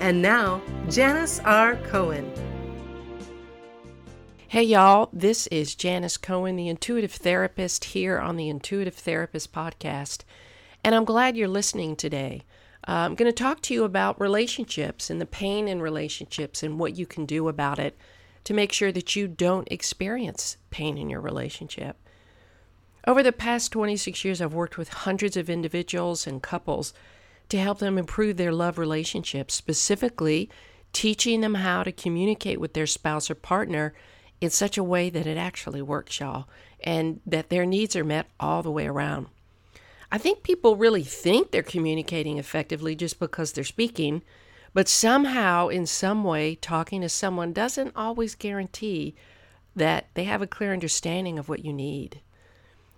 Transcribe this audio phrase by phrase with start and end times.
[0.00, 1.76] And now, Janis R.
[1.76, 2.32] Cohen.
[4.48, 10.24] Hey, y'all, this is Janis Cohen, the intuitive therapist, here on the Intuitive Therapist podcast.
[10.82, 12.44] And I'm glad you're listening today.
[12.88, 16.78] Uh, I'm going to talk to you about relationships and the pain in relationships and
[16.78, 17.94] what you can do about it
[18.44, 21.98] to make sure that you don't experience pain in your relationship.
[23.06, 26.94] Over the past 26 years, I've worked with hundreds of individuals and couples
[27.50, 30.48] to help them improve their love relationships, specifically
[30.92, 33.92] teaching them how to communicate with their spouse or partner
[34.40, 36.48] in such a way that it actually works, y'all,
[36.82, 39.26] and that their needs are met all the way around.
[40.10, 44.22] I think people really think they're communicating effectively just because they're speaking,
[44.72, 49.14] but somehow, in some way, talking to someone doesn't always guarantee
[49.76, 52.20] that they have a clear understanding of what you need.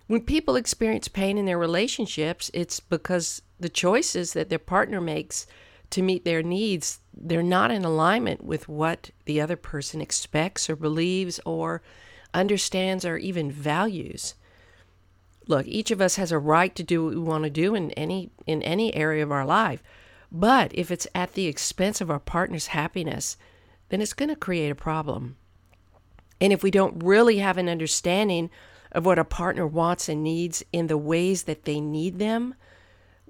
[0.07, 5.47] When people experience pain in their relationships, it's because the choices that their partner makes
[5.89, 10.75] to meet their needs, they're not in alignment with what the other person expects or
[10.75, 11.81] believes or
[12.33, 14.35] understands or even values.
[15.47, 17.91] Look, each of us has a right to do what we want to do in
[17.91, 19.81] any in any area of our life.
[20.31, 23.37] But if it's at the expense of our partner's happiness,
[23.89, 25.37] then it's going to create a problem.
[26.41, 28.49] And if we don't really have an understanding
[28.91, 32.55] of what a partner wants and needs in the ways that they need them,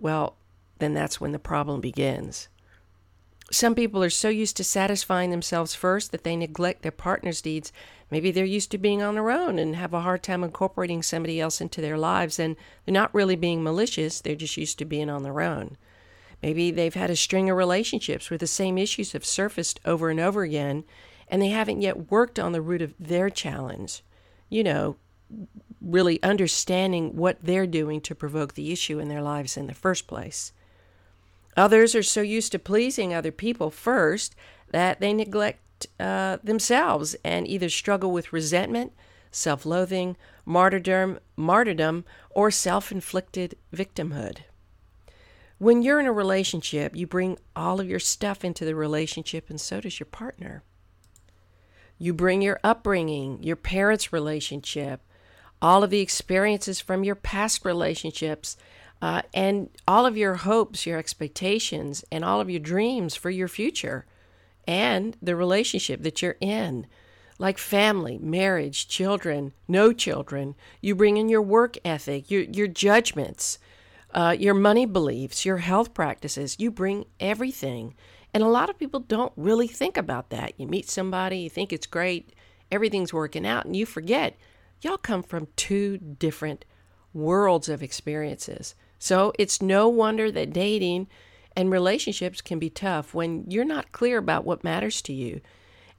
[0.03, 0.35] well,
[0.79, 2.49] then that's when the problem begins.
[3.51, 7.71] Some people are so used to satisfying themselves first that they neglect their partner's needs.
[8.11, 11.39] Maybe they're used to being on their own and have a hard time incorporating somebody
[11.39, 15.09] else into their lives, and they're not really being malicious, they're just used to being
[15.09, 15.77] on their own.
[16.41, 20.19] Maybe they've had a string of relationships where the same issues have surfaced over and
[20.19, 20.83] over again,
[21.29, 24.03] and they haven't yet worked on the root of their challenge.
[24.49, 24.97] You know,
[25.83, 30.07] really understanding what they're doing to provoke the issue in their lives in the first
[30.07, 30.53] place.
[31.55, 34.35] Others are so used to pleasing other people first
[34.71, 38.93] that they neglect uh, themselves and either struggle with resentment,
[39.31, 44.39] self loathing, martyrdom, martyrdom, or self inflicted victimhood.
[45.59, 49.61] When you're in a relationship, you bring all of your stuff into the relationship, and
[49.61, 50.63] so does your partner.
[51.97, 55.01] You bring your upbringing, your parents' relationship,
[55.63, 58.57] all of the experiences from your past relationships,
[59.01, 63.47] uh, and all of your hopes, your expectations, and all of your dreams for your
[63.47, 64.05] future
[64.67, 66.85] and the relationship that you're in.
[67.39, 70.55] Like family, marriage, children, no children.
[70.81, 73.57] You bring in your work ethic, your, your judgments,
[74.13, 76.57] uh, your money beliefs, your health practices.
[76.59, 77.95] You bring everything.
[78.33, 80.53] And a lot of people don't really think about that.
[80.57, 82.33] You meet somebody, you think it's great,
[82.71, 84.37] everything's working out, and you forget
[84.83, 86.65] y'all come from two different
[87.13, 88.75] worlds of experiences.
[88.99, 91.07] So it's no wonder that dating
[91.55, 95.41] and relationships can be tough when you're not clear about what matters to you.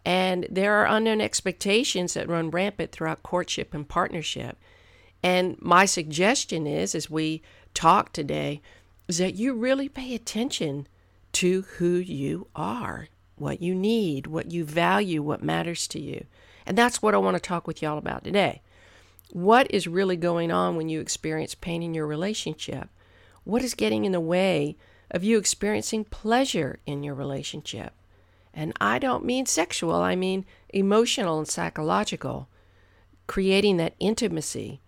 [0.04, 4.58] And there are unknown expectations that run rampant throughout courtship and partnership.
[5.22, 7.42] And my suggestion is, as we
[7.72, 8.60] talk today,
[9.08, 10.86] is that you really pay attention
[11.32, 16.26] to who you are, what you need, what you value, what matters to you.
[16.66, 18.60] And that's what I want to talk with y'all about today.
[19.34, 22.88] What is really going on when you experience pain in your relationship?
[23.42, 24.76] What is getting in the way
[25.10, 27.94] of you experiencing pleasure in your relationship?
[28.54, 32.48] And I don't mean sexual, I mean emotional and psychological,
[33.26, 34.80] creating that intimacy.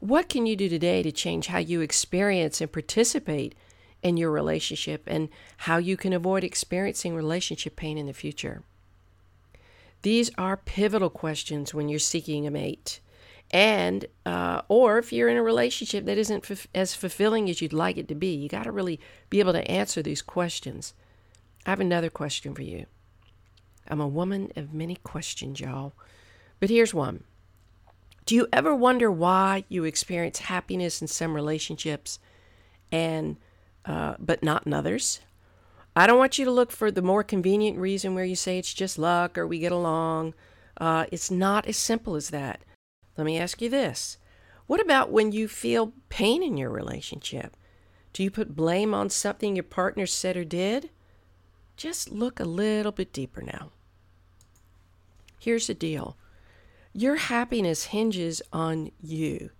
[0.00, 3.54] What can you do today to change how you experience and participate
[4.02, 5.28] in your relationship and
[5.58, 8.62] how you can avoid experiencing relationship pain in the future?
[10.00, 13.00] These are pivotal questions when you're seeking a mate
[13.54, 17.72] and uh, or if you're in a relationship that isn't f- as fulfilling as you'd
[17.72, 18.98] like it to be you got to really
[19.30, 20.92] be able to answer these questions.
[21.64, 22.86] I have another question for you.
[23.86, 25.92] I'm a woman of many questions y'all.
[26.58, 27.22] But here's one.
[28.26, 32.18] Do you ever wonder why you experience happiness in some relationships
[32.90, 33.36] and
[33.84, 35.20] uh, but not in others?
[35.94, 38.74] I don't want you to look for the more convenient reason where you say it's
[38.74, 40.34] just luck or we get along.
[40.76, 42.60] Uh, it's not as simple as that
[43.16, 44.18] let me ask you this
[44.66, 47.56] What about when you feel pain in your relationship?
[48.12, 50.90] Do you put blame on something your partner said or did?
[51.76, 53.70] Just look a little bit deeper now.
[55.40, 56.16] Here's the deal
[56.92, 59.50] your happiness hinges on you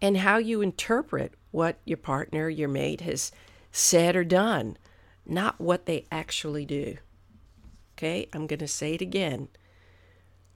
[0.00, 3.30] and how you interpret what your partner, your mate has
[3.70, 4.76] said or done,
[5.26, 6.96] not what they actually do.
[7.96, 9.48] Okay, I'm going to say it again.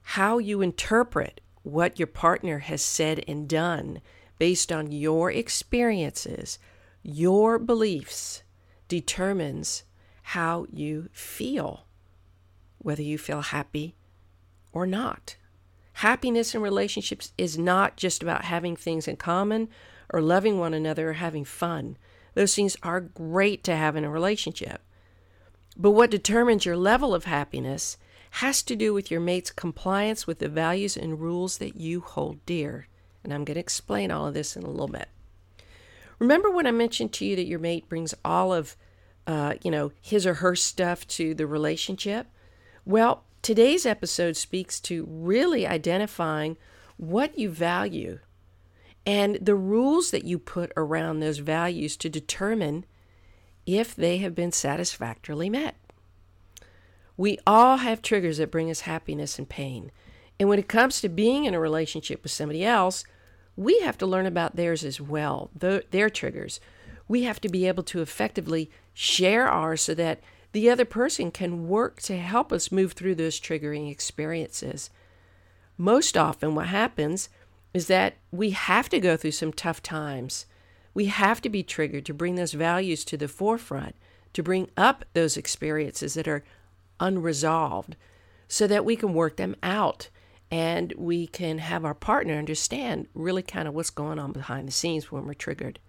[0.01, 4.01] How you interpret what your partner has said and done
[4.37, 6.59] based on your experiences,
[7.01, 8.43] your beliefs,
[8.87, 9.83] determines
[10.23, 11.85] how you feel,
[12.77, 13.95] whether you feel happy
[14.71, 15.35] or not.
[15.93, 19.69] Happiness in relationships is not just about having things in common
[20.11, 21.97] or loving one another or having fun.
[22.33, 24.81] Those things are great to have in a relationship.
[25.77, 27.97] But what determines your level of happiness
[28.37, 32.43] has to do with your mate's compliance with the values and rules that you hold
[32.47, 32.87] dear.
[33.23, 35.07] And I'm going to explain all of this in a little bit.
[36.17, 38.75] Remember when I mentioned to you that your mate brings all of,
[39.27, 42.25] uh, you know, his or her stuff to the relationship?
[42.85, 46.57] Well, today's episode speaks to really identifying
[46.97, 48.17] what you value
[49.05, 52.85] and the rules that you put around those values to determine
[53.67, 55.75] if they have been satisfactorily met.
[57.17, 59.91] We all have triggers that bring us happiness and pain.
[60.39, 63.03] And when it comes to being in a relationship with somebody else,
[63.55, 66.59] we have to learn about theirs as well, their triggers.
[67.07, 70.21] We have to be able to effectively share ours so that
[70.53, 74.89] the other person can work to help us move through those triggering experiences.
[75.77, 77.29] Most often, what happens
[77.73, 80.45] is that we have to go through some tough times.
[80.93, 83.95] We have to be triggered to bring those values to the forefront,
[84.33, 86.43] to bring up those experiences that are
[86.99, 87.95] unresolved
[88.47, 90.09] so that we can work them out
[90.51, 94.71] and we can have our partner understand really kind of what's going on behind the
[94.71, 95.79] scenes when we're triggered.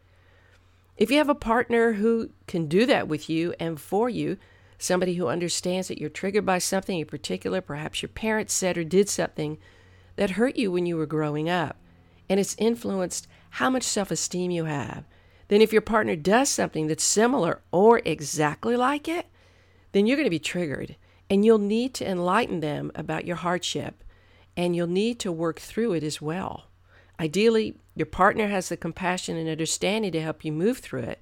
[0.97, 4.39] If you have a partner who can do that with you and for you,
[4.79, 8.85] somebody who understands that you're triggered by something in particular, perhaps your parents said or
[8.85, 9.59] did something
[10.17, 11.77] that hurt you when you were growing up,
[12.29, 15.05] and it's influenced how much self esteem you have,
[15.49, 19.27] then if your partner does something that's similar or exactly like it,
[19.95, 20.97] then you're going to be triggered
[21.31, 24.03] and you'll need to enlighten them about your hardship
[24.57, 26.65] and you'll need to work through it as well.
[27.21, 31.21] Ideally, your partner has the compassion and understanding to help you move through it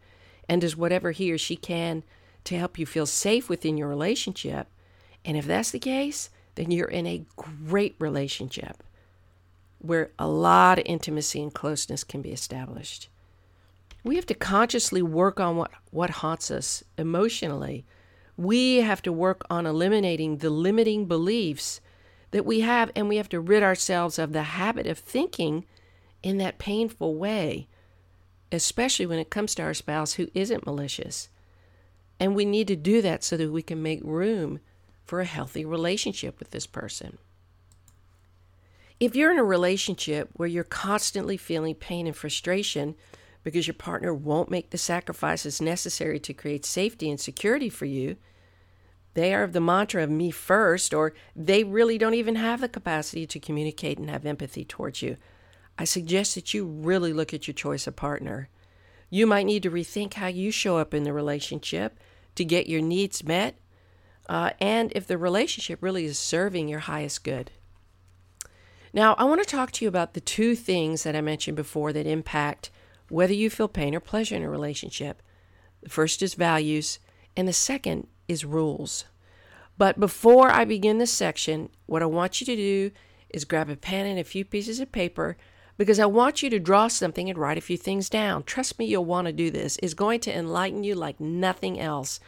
[0.49, 2.03] and does whatever he or she can
[2.45, 4.69] to help you feel safe within your relationship.
[5.23, 8.83] And if that's the case, then you're in a great relationship
[9.81, 13.11] where a lot of intimacy and closeness can be established.
[14.03, 17.85] We have to consciously work on what, what haunts us emotionally.
[18.37, 21.81] We have to work on eliminating the limiting beliefs
[22.31, 25.67] that we have, and we have to rid ourselves of the habit of thinking
[26.23, 27.69] in that painful way,
[28.51, 31.29] especially when it comes to our spouse who isn't malicious.
[32.19, 34.61] And we need to do that so that we can make room
[35.05, 37.19] for a healthy relationship with this person.
[38.99, 42.95] If you're in a relationship where you're constantly feeling pain and frustration
[43.43, 48.17] because your partner won't make the sacrifices necessary to create safety and security for you,
[49.15, 52.69] they are of the mantra of me first, or they really don't even have the
[52.69, 55.17] capacity to communicate and have empathy towards you.
[55.79, 58.49] I suggest that you really look at your choice of partner.
[59.11, 61.99] You might need to rethink how you show up in the relationship
[62.37, 63.57] to get your needs met
[64.29, 67.51] uh, and if the relationship really is serving your highest good.
[68.95, 71.93] Now, I want to talk to you about the two things that I mentioned before
[71.93, 72.71] that impact
[73.13, 75.23] whether you feel pain or pleasure in a relationship.
[75.83, 76.99] The first is values,
[77.37, 79.05] and the second is rules.
[79.77, 82.91] But before I begin this section, what I want you to do
[83.29, 85.37] is grab a pen and a few pieces of paper
[85.77, 88.45] because I want you to draw something and write a few things down.
[88.45, 89.79] Trust me, you'll want to do this.
[89.83, 92.19] It's going to enlighten you like nothing else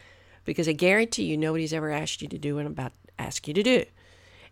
[0.43, 3.47] because I guarantee you nobody's ever asked you to do what I'm about to ask
[3.47, 3.85] you to do.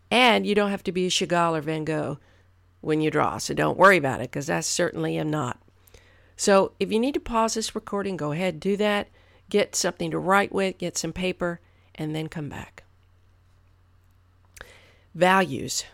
[0.09, 2.17] And you don't have to be a Chagall or Van Gogh
[2.81, 5.62] when you draw, so don't worry about it because I certainly am not.
[6.35, 9.07] So if you need to pause this recording, go ahead, do that.
[9.49, 11.59] Get something to write with, get some paper,
[11.95, 12.83] and then come back.
[15.13, 15.85] Values.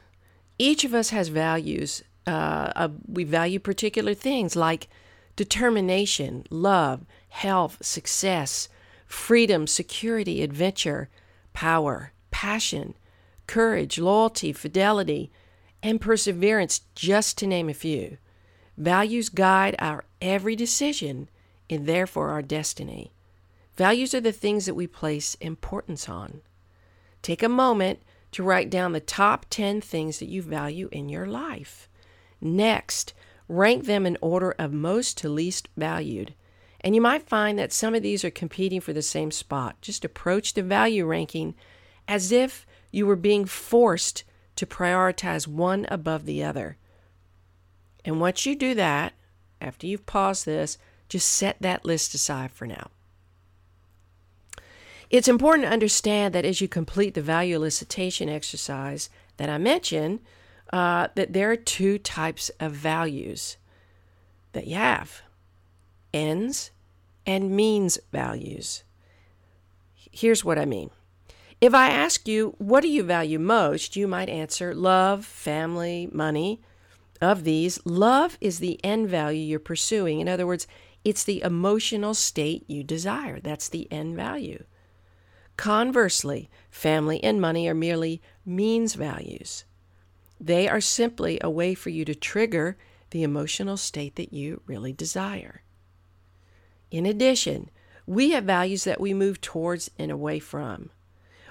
[0.57, 2.03] Each of us has values.
[2.25, 4.87] Uh, uh, we value particular things like
[5.35, 8.69] determination, love, health, success,
[9.05, 11.09] freedom, security, adventure,
[11.53, 12.93] power, passion,
[13.47, 15.31] courage, loyalty, fidelity,
[15.81, 18.17] and perseverance, just to name a few.
[18.79, 21.29] Values guide our every decision
[21.69, 23.11] and therefore our destiny.
[23.75, 26.39] Values are the things that we place importance on.
[27.21, 27.99] Take a moment
[28.31, 31.89] to write down the top 10 things that you value in your life.
[32.39, 33.13] Next,
[33.49, 36.33] rank them in order of most to least valued.
[36.79, 39.81] And you might find that some of these are competing for the same spot.
[39.81, 41.53] Just approach the value ranking
[42.07, 44.23] as if you were being forced
[44.55, 46.77] to prioritize one above the other.
[48.05, 49.13] And once you do that,
[49.61, 50.77] after you've paused this,
[51.09, 52.89] just set that list aside for now.
[55.09, 60.19] It's important to understand that as you complete the value elicitation exercise that I mentioned,
[60.71, 63.57] uh, that there are two types of values
[64.53, 65.21] that you have
[66.13, 66.71] ends
[67.25, 68.83] and means values.
[70.11, 70.91] Here's what I mean.
[71.61, 73.95] If I ask you, what do you value most?
[73.95, 76.61] You might answer love, family, money.
[77.21, 80.19] Of these, love is the end value you're pursuing.
[80.19, 80.67] In other words,
[81.03, 83.39] it's the emotional state you desire.
[83.39, 84.63] That's the end value.
[85.57, 89.65] Conversely, family and money are merely means values.
[90.39, 92.77] They are simply a way for you to trigger
[93.11, 95.63] the emotional state that you really desire.
[96.91, 97.69] In addition,
[98.05, 100.91] we have values that we move towards and away from.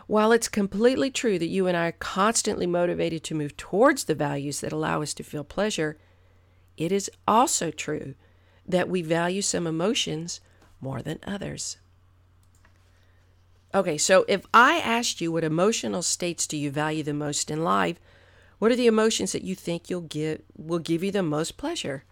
[0.09, 4.15] While it's completely true that you and I are constantly motivated to move towards the
[4.15, 5.99] values that allow us to feel pleasure,
[6.79, 8.15] it is also true
[8.67, 10.41] that we value some emotions
[10.81, 11.77] more than others.
[13.75, 17.63] Okay, so if I asked you what emotional states do you value the most in
[17.63, 18.01] life,
[18.59, 22.05] what are the emotions that you think you'll give will give you the most pleasure?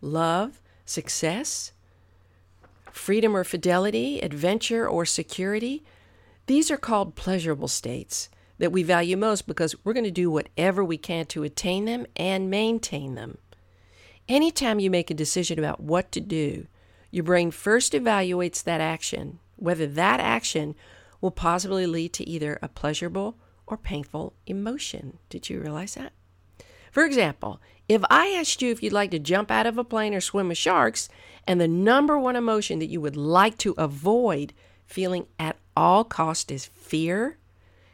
[0.00, 1.72] Love, success,
[2.90, 5.84] freedom or fidelity, adventure or security?
[6.46, 10.84] These are called pleasurable states that we value most because we're going to do whatever
[10.84, 13.38] we can to attain them and maintain them.
[14.28, 16.66] Anytime you make a decision about what to do,
[17.10, 20.74] your brain first evaluates that action, whether that action
[21.20, 25.18] will possibly lead to either a pleasurable or painful emotion.
[25.28, 26.12] Did you realize that?
[26.90, 30.14] For example, if I asked you if you'd like to jump out of a plane
[30.14, 31.08] or swim with sharks,
[31.46, 34.52] and the number one emotion that you would like to avoid
[34.92, 37.38] feeling at all cost is fear,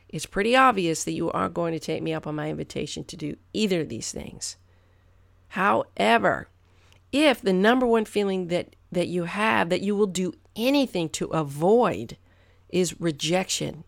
[0.08, 3.16] it's pretty obvious that you aren't going to take me up on my invitation to
[3.16, 4.56] do either of these things.
[5.48, 6.48] However,
[7.12, 11.26] if the number one feeling that, that you have that you will do anything to
[11.26, 12.16] avoid
[12.68, 13.84] is rejection.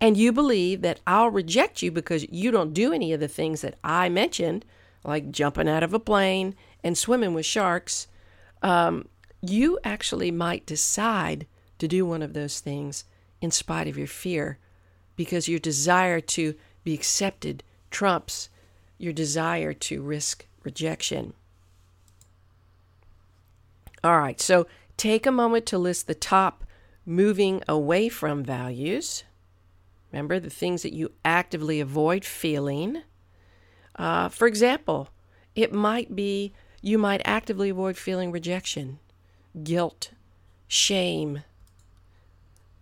[0.00, 3.62] And you believe that I'll reject you because you don't do any of the things
[3.62, 4.64] that I mentioned,
[5.04, 8.06] like jumping out of a plane and swimming with sharks.
[8.62, 9.08] Um,
[9.40, 11.46] you actually might decide
[11.78, 13.04] to do one of those things
[13.40, 14.58] in spite of your fear
[15.16, 16.54] because your desire to
[16.84, 18.48] be accepted trumps
[18.98, 21.32] your desire to risk rejection.
[24.02, 24.66] All right, so
[24.96, 26.64] take a moment to list the top
[27.04, 29.24] moving away from values.
[30.12, 33.02] Remember the things that you actively avoid feeling.
[33.96, 35.08] Uh, for example,
[35.54, 39.00] it might be you might actively avoid feeling rejection,
[39.64, 40.12] guilt,
[40.68, 41.42] shame,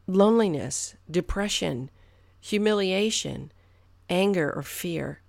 [0.06, 1.90] loneliness, depression,
[2.40, 3.52] humiliation,
[4.08, 5.20] anger, or fear.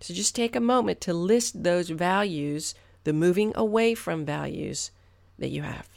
[0.00, 2.74] So just take a moment to list those values,
[3.04, 4.90] the moving away from values
[5.38, 5.88] that you have.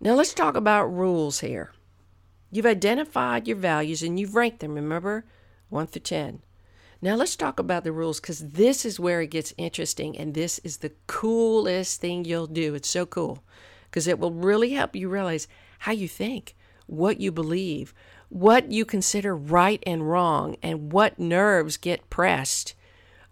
[0.00, 1.72] Now let's talk about rules here.
[2.50, 5.24] You've identified your values and you've ranked them, remember?
[5.68, 6.42] 1 through 10.
[7.02, 10.58] Now let's talk about the rules because this is where it gets interesting and this
[10.60, 12.74] is the coolest thing you'll do.
[12.74, 13.42] It's so cool
[13.96, 15.48] because it will really help you realize
[15.78, 16.54] how you think,
[16.86, 17.94] what you believe,
[18.28, 22.74] what you consider right and wrong, and what nerves get pressed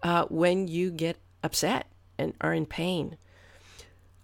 [0.02, 3.18] uh, when you get upset and are in pain.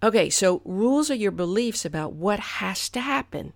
[0.01, 3.53] Okay, so rules are your beliefs about what has to happen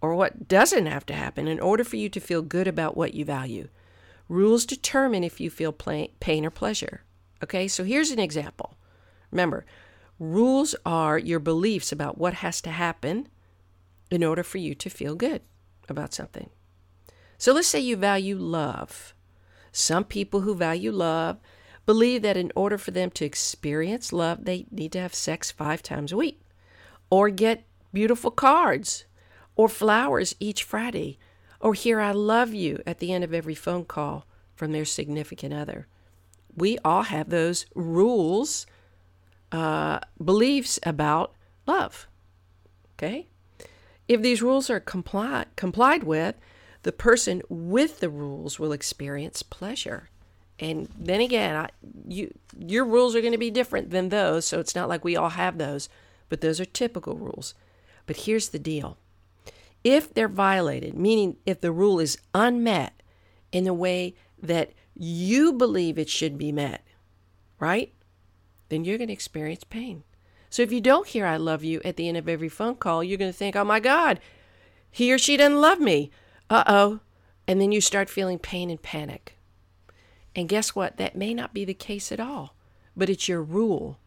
[0.00, 3.12] or what doesn't have to happen in order for you to feel good about what
[3.12, 3.68] you value.
[4.30, 7.02] Rules determine if you feel pain or pleasure.
[7.44, 8.78] Okay, so here's an example.
[9.30, 9.66] Remember,
[10.18, 13.28] rules are your beliefs about what has to happen
[14.10, 15.42] in order for you to feel good
[15.88, 16.50] about something.
[17.36, 19.14] So let's say you value love.
[19.70, 21.38] Some people who value love
[21.86, 25.82] believe that in order for them to experience love, they need to have sex five
[25.82, 26.40] times a week,
[27.10, 29.04] or get beautiful cards,
[29.56, 31.18] or flowers each Friday,
[31.60, 35.54] or hear I love you at the end of every phone call from their significant
[35.54, 35.86] other.
[36.54, 38.66] We all have those rules,
[39.52, 41.34] uh, beliefs about
[41.66, 42.06] love.
[42.94, 43.28] Okay?
[44.06, 46.36] If these rules are compli- complied with,
[46.82, 50.08] the person with the rules will experience pleasure.
[50.60, 51.68] And then again, I,
[52.06, 55.16] you your rules are going to be different than those, so it's not like we
[55.16, 55.88] all have those,
[56.28, 57.54] but those are typical rules.
[58.06, 58.98] But here's the deal.
[59.84, 63.02] If they're violated, meaning if the rule is unmet
[63.52, 66.84] in the way that you believe it should be met,
[67.60, 67.92] right?
[68.68, 70.04] Then you're going to experience pain.
[70.50, 73.04] So if you don't hear I love you at the end of every phone call,
[73.04, 74.20] you're going to think, oh my God,
[74.90, 76.10] he or she doesn't love me.
[76.50, 77.00] Uh oh,
[77.46, 79.36] And then you start feeling pain and panic.
[80.34, 80.96] And guess what?
[80.96, 82.54] That may not be the case at all,
[82.96, 83.98] but it's your rule.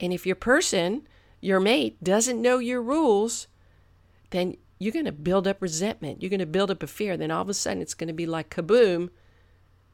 [0.00, 1.06] And if your person,
[1.40, 3.46] your mate, doesn't know your rules,
[4.30, 6.20] then you're going to build up resentment.
[6.20, 7.16] You're going to build up a fear.
[7.16, 9.10] Then all of a sudden it's going to be like kaboom,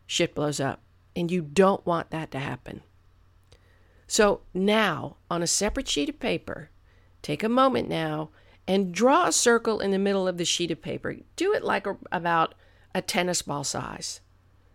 [0.06, 0.80] shit blows up.
[1.14, 2.82] And you don't want that to happen.
[4.08, 6.70] So now, on a separate sheet of paper,
[7.22, 8.30] take a moment now
[8.66, 11.16] and draw a circle in the middle of the sheet of paper.
[11.36, 12.54] Do it like a, about
[12.94, 14.20] a tennis ball size.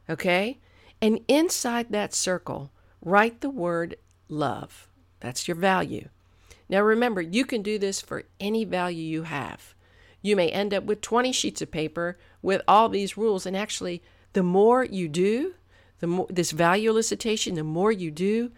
[0.07, 0.59] Okay?
[1.01, 2.71] And inside that circle,
[3.01, 3.97] write the word
[4.29, 4.87] love.
[5.19, 6.09] That's your value.
[6.69, 9.73] Now remember, you can do this for any value you have.
[10.21, 13.45] You may end up with 20 sheets of paper with all these rules.
[13.45, 14.01] And actually,
[14.33, 15.55] the more you do,
[15.99, 18.51] the more this value elicitation, the more you do,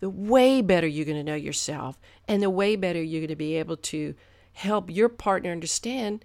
[0.00, 3.36] the way better you're going to know yourself and the way better you're going to
[3.36, 4.14] be able to
[4.52, 6.24] help your partner understand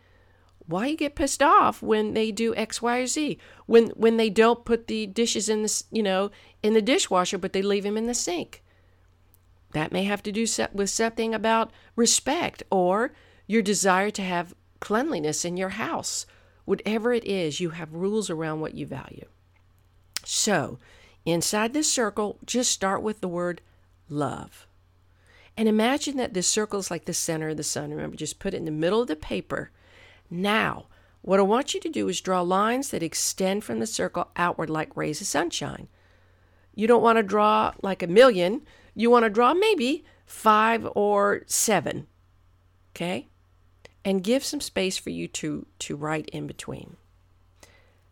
[0.67, 3.38] why you get pissed off when they do X, Y, or Z.
[3.65, 6.32] When when they don't put the dishes in the you know
[6.63, 8.63] in the dishwasher, but they leave them in the sink.
[9.74, 13.13] That may have to do with something about respect or
[13.46, 16.25] your desire to have cleanliness in your house.
[16.63, 19.27] Whatever it is, you have rules around what you value.
[20.24, 20.79] So,
[21.25, 23.62] inside this circle, just start with the word
[24.10, 24.67] love.
[25.58, 27.91] And imagine that this circle is like the center of the sun.
[27.91, 29.72] Remember, just put it in the middle of the paper.
[30.29, 30.88] Now,
[31.22, 34.70] what I want you to do is draw lines that extend from the circle outward
[34.70, 35.88] like rays of sunshine.
[36.75, 38.62] You don't want to draw like a million
[38.96, 42.08] you want to draw maybe five or seven.
[42.96, 43.27] Okay?
[44.03, 46.96] And give some space for you to, to write in between.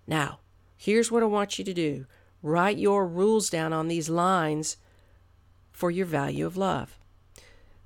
[0.06, 0.40] Now,
[0.76, 2.06] here's what I want you to do
[2.44, 4.78] write your rules down on these lines
[5.72, 7.00] for your value of love.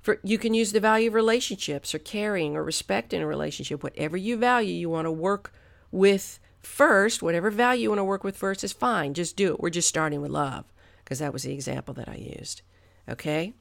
[0.02, 3.82] For, you can use the value of relationships or caring or respect in a relationship.
[3.82, 5.52] Whatever you value, you want to work
[5.90, 7.22] with first.
[7.22, 9.14] Whatever value you want to work with first is fine.
[9.14, 9.60] Just do it.
[9.60, 10.66] We're just starting with love
[11.04, 12.62] because that was the example that I used.
[13.08, 13.54] Okay?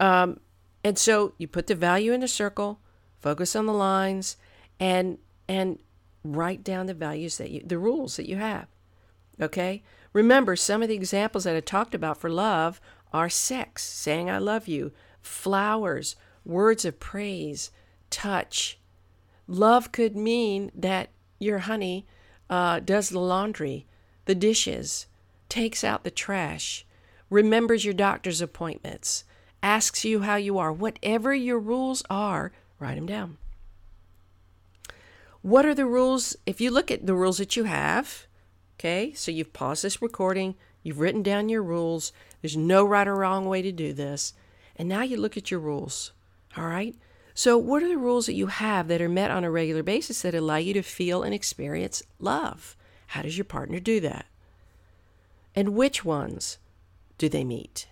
[0.00, 0.40] Um,
[0.82, 2.80] and so you put the value in a circle,
[3.20, 4.36] focus on the lines,
[4.78, 5.78] and and
[6.22, 8.66] write down the values that you the rules that you have.
[9.40, 9.82] Okay?
[10.14, 12.80] Remember some of the examples that I talked about for love
[13.12, 17.70] are sex, saying I love you, flowers, words of praise,
[18.10, 18.78] touch.
[19.46, 22.06] Love could mean that your honey
[22.48, 23.86] uh, does the laundry,
[24.24, 25.06] the dishes,
[25.48, 26.86] takes out the trash,
[27.28, 29.24] remembers your doctor's appointments,
[29.62, 33.36] asks you how you are, whatever your rules are, write them down.
[35.42, 36.36] What are the rules?
[36.46, 38.26] If you look at the rules that you have,
[38.74, 43.16] okay, so you've paused this recording, you've written down your rules, there's no right or
[43.16, 44.32] wrong way to do this,
[44.76, 46.12] and now you look at your rules,
[46.56, 46.96] all right?
[47.34, 50.22] So, what are the rules that you have that are met on a regular basis
[50.22, 52.76] that allow you to feel and experience love?
[53.08, 54.26] How does your partner do that?
[55.54, 56.58] And which ones?
[57.18, 57.86] do they meet?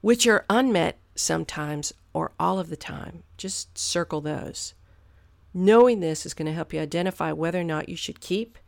[0.00, 3.22] Which are unmet sometimes or all of the time.
[3.36, 4.74] Just circle those.
[5.52, 8.58] Knowing this is going to help you identify whether or not you should keep,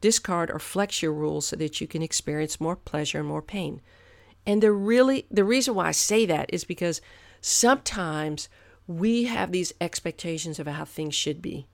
[0.00, 3.80] discard, or flex your rules so that you can experience more pleasure and more pain.
[4.46, 7.00] And the really the reason why I say that is because
[7.40, 8.48] sometimes
[8.86, 11.66] we have these expectations of how things should be.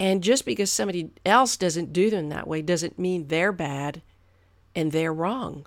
[0.00, 4.02] And just because somebody else doesn't do them that way doesn't mean they're bad
[4.74, 5.66] and they're wrong.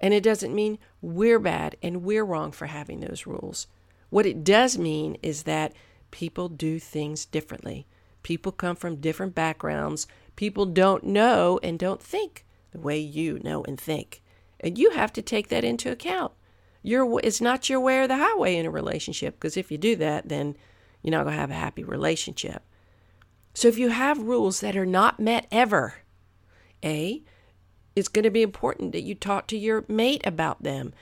[0.00, 3.68] And it doesn't mean we're bad and we're wrong for having those rules.
[4.10, 5.72] What it does mean is that
[6.10, 7.86] people do things differently.
[8.22, 10.06] People come from different backgrounds.
[10.36, 14.22] People don't know and don't think the way you know and think.
[14.60, 16.32] And you have to take that into account.
[16.82, 19.94] You're, it's not your way or the highway in a relationship, because if you do
[19.96, 20.56] that, then
[21.02, 22.62] you're not going to have a happy relationship.
[23.54, 25.96] So if you have rules that are not met ever,
[26.84, 27.22] A,
[27.94, 30.94] it's going to be important that you talk to your mate about them,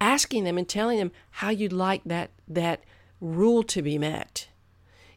[0.00, 2.82] asking them and telling them how you'd like that that
[3.20, 4.48] rule to be met.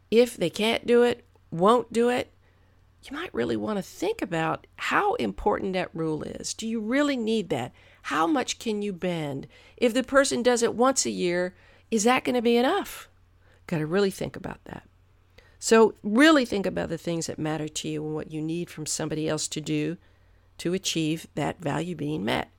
[0.09, 2.31] If they can't do it, won't do it,
[3.09, 6.53] you might really want to think about how important that rule is.
[6.53, 7.71] Do you really need that?
[8.03, 9.47] How much can you bend?
[9.77, 11.55] If the person does it once a year,
[11.89, 13.09] is that going to be enough?
[13.67, 14.83] Got to really think about that.
[15.57, 18.87] So, really think about the things that matter to you and what you need from
[18.87, 19.97] somebody else to do
[20.57, 22.51] to achieve that value being met.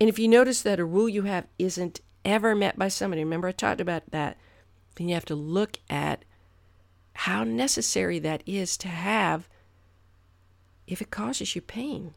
[0.00, 3.48] And if you notice that a rule you have isn't ever met by somebody, remember
[3.48, 4.36] I talked about that,
[4.94, 6.24] then you have to look at
[7.14, 9.48] how necessary that is to have
[10.86, 12.14] if it causes you pain.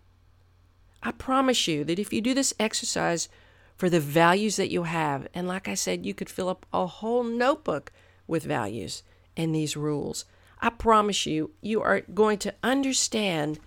[1.01, 3.27] I promise you that if you do this exercise
[3.75, 6.87] for the values that you have, and like I said, you could fill up a
[6.87, 7.91] whole notebook
[8.27, 9.03] with values
[9.35, 10.25] and these rules.
[10.61, 13.59] I promise you, you are going to understand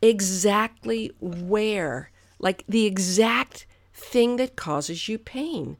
[0.00, 5.76] exactly where, like the exact thing that causes you pain.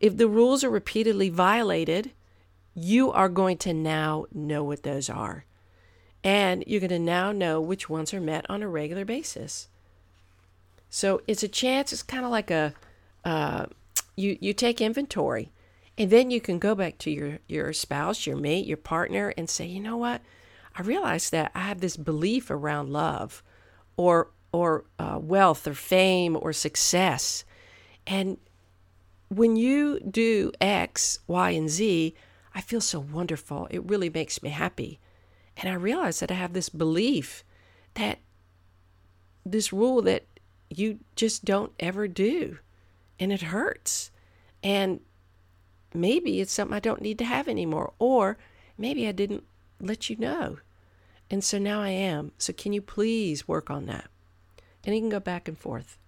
[0.00, 2.12] If the rules are repeatedly violated,
[2.74, 5.44] you are going to now know what those are.
[6.24, 9.68] And you're going to now know which ones are met on a regular basis.
[10.88, 12.74] So it's a chance, it's kind of like a,
[13.24, 13.66] uh,
[14.14, 15.50] you, you take inventory.
[15.98, 19.48] And then you can go back to your, your spouse, your mate, your partner, and
[19.48, 20.22] say, you know what?
[20.76, 23.42] I realize that I have this belief around love
[23.96, 27.44] or, or uh, wealth or fame or success.
[28.06, 28.38] And
[29.28, 32.14] when you do X, Y, and Z,
[32.54, 33.66] I feel so wonderful.
[33.70, 34.98] It really makes me happy.
[35.56, 37.44] And I realize that I have this belief
[37.94, 38.18] that
[39.44, 40.24] this rule that
[40.70, 42.58] you just don't ever do.
[43.18, 44.10] And it hurts.
[44.62, 45.00] And
[45.94, 47.92] maybe it's something I don't need to have anymore.
[47.98, 48.38] Or
[48.78, 49.44] maybe I didn't
[49.80, 50.58] let you know.
[51.30, 52.32] And so now I am.
[52.38, 54.08] So can you please work on that?
[54.84, 55.98] And you can go back and forth.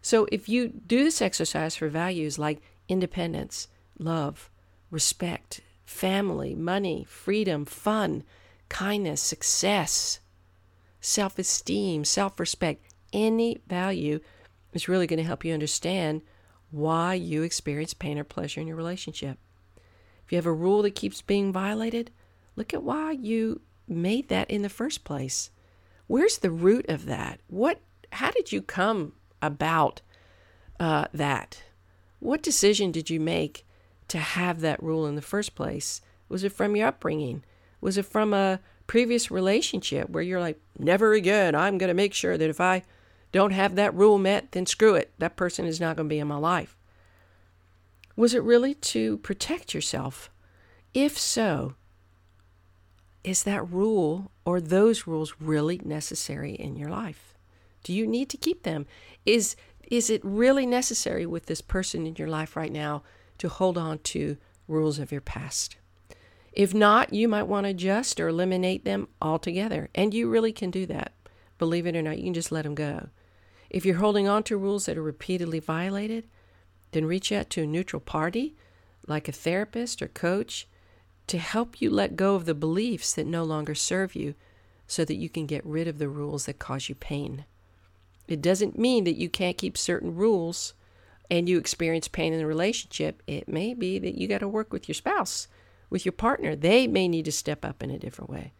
[0.00, 4.50] So if you do this exercise for values like independence, love,
[4.90, 8.24] respect, family, money, freedom, fun,
[8.68, 10.20] kindness, success,
[11.00, 14.20] self esteem, self respect, any value
[14.72, 16.22] is really going to help you understand
[16.70, 19.38] why you experience pain or pleasure in your relationship.
[20.24, 22.10] If you have a rule that keeps being violated,
[22.56, 25.50] look at why you made that in the first place.
[26.06, 27.40] Where's the root of that?
[27.48, 27.80] What
[28.12, 30.00] how did you come about
[30.80, 31.62] uh, that?
[32.20, 33.66] What decision did you make
[34.08, 36.00] to have that rule in the first place?
[36.28, 37.44] Was it from your upbringing?
[37.80, 42.14] Was it from a previous relationship where you're like, never again, I'm going to make
[42.14, 42.82] sure that if I
[43.32, 45.12] don't have that rule met, then screw it.
[45.18, 46.76] That person is not going to be in my life.
[48.16, 50.30] Was it really to protect yourself?
[50.94, 51.74] If so,
[53.22, 57.34] is that rule or those rules really necessary in your life?
[57.84, 58.86] Do you need to keep them?
[59.24, 59.54] Is
[59.90, 63.02] is it really necessary with this person in your life right now
[63.38, 64.36] to hold on to
[64.66, 65.76] rules of your past?
[66.58, 69.90] If not, you might want to adjust or eliminate them altogether.
[69.94, 71.12] And you really can do that.
[71.56, 73.10] Believe it or not, you can just let them go.
[73.70, 76.26] If you're holding on to rules that are repeatedly violated,
[76.90, 78.56] then reach out to a neutral party,
[79.06, 80.66] like a therapist or coach,
[81.28, 84.34] to help you let go of the beliefs that no longer serve you
[84.88, 87.44] so that you can get rid of the rules that cause you pain.
[88.26, 90.74] It doesn't mean that you can't keep certain rules
[91.30, 93.22] and you experience pain in the relationship.
[93.28, 95.46] It may be that you got to work with your spouse,
[95.90, 96.54] with your partner.
[96.54, 98.52] They may need to step up in a different way.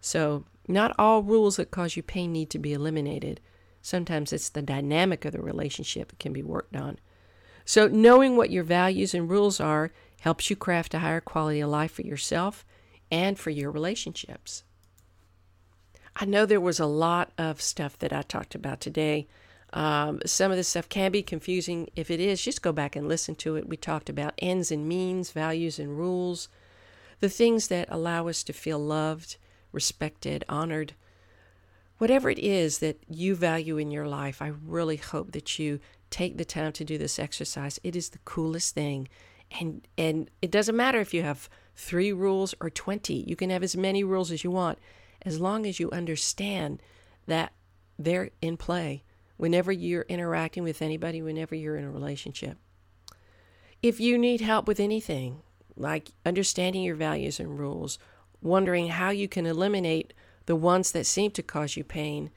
[0.00, 3.40] So, not all rules that cause you pain need to be eliminated.
[3.80, 6.98] Sometimes it's the dynamic of the relationship that can be worked on.
[7.64, 11.70] So, knowing what your values and rules are helps you craft a higher quality of
[11.70, 12.64] life for yourself
[13.10, 14.64] and for your relationships.
[16.16, 19.28] I know there was a lot of stuff that I talked about today.
[19.72, 21.90] Um, some of this stuff can be confusing.
[21.94, 23.68] If it is, just go back and listen to it.
[23.68, 26.48] We talked about ends and means, values and rules,
[27.20, 29.36] the things that allow us to feel loved,
[29.72, 30.94] respected, honored.
[31.98, 36.38] Whatever it is that you value in your life, I really hope that you take
[36.38, 37.78] the time to do this exercise.
[37.82, 39.08] It is the coolest thing.
[39.60, 43.14] And and it doesn't matter if you have 3 rules or 20.
[43.14, 44.78] You can have as many rules as you want
[45.22, 46.80] as long as you understand
[47.26, 47.52] that
[47.98, 49.02] they're in play
[49.38, 52.58] whenever you're interacting with anybody, whenever you're in a relationship.
[53.82, 55.40] If you need help with anything,
[55.76, 57.98] like understanding your values and rules,
[58.42, 60.12] wondering how you can eliminate
[60.46, 62.30] the ones that seem to cause you pain,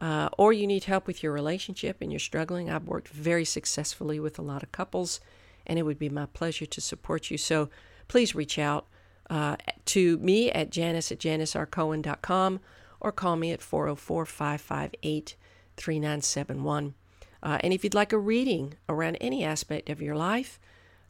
[0.00, 4.20] uh, or you need help with your relationship and you're struggling, I've worked very successfully
[4.20, 5.20] with a lot of couples,
[5.66, 7.38] and it would be my pleasure to support you.
[7.38, 7.68] So
[8.06, 8.86] please reach out
[9.28, 12.60] uh, to me at janis at janisrcohen.com
[13.00, 15.36] or call me at 404 558
[15.76, 16.94] 3971.
[17.42, 20.58] Uh, and if you'd like a reading around any aspect of your life,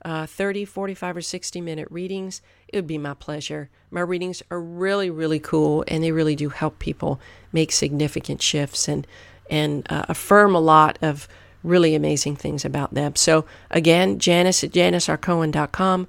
[0.05, 3.71] uh, 30, 45, or 60 minute readings, it would be my pleasure.
[3.91, 7.21] My readings are really, really cool and they really do help people
[7.53, 9.07] make significant shifts and,
[9.49, 11.27] and uh, affirm a lot of
[11.63, 13.17] really amazing things about them.
[13.17, 16.07] So, again, Janis at janisrcohen.com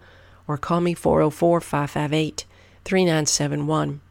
[0.48, 2.46] or call me 404 558
[2.84, 4.02] 3971.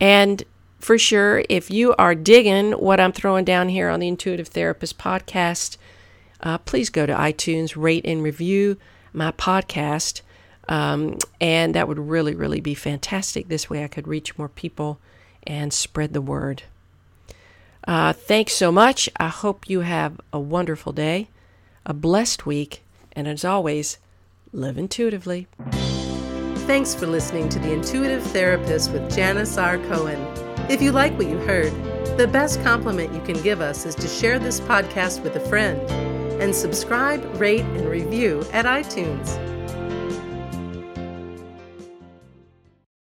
[0.00, 0.42] And
[0.80, 4.98] for sure, if you are digging what I'm throwing down here on the Intuitive Therapist
[4.98, 5.76] podcast,
[6.42, 8.76] uh, please go to iTunes, rate and review
[9.12, 10.22] my podcast.
[10.68, 13.48] Um, and that would really, really be fantastic.
[13.48, 14.98] This way I could reach more people
[15.46, 16.62] and spread the word.
[17.86, 19.08] Uh, thanks so much.
[19.16, 21.28] I hope you have a wonderful day,
[21.84, 23.98] a blessed week, and as always,
[24.52, 25.46] live intuitively.
[26.66, 29.78] Thanks for listening to The Intuitive Therapist with Janis R.
[29.78, 30.49] Cohen.
[30.70, 31.72] If you like what you heard,
[32.16, 35.80] the best compliment you can give us is to share this podcast with a friend
[36.40, 39.49] and subscribe, rate, and review at iTunes.